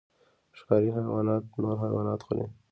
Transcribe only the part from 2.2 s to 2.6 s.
خوري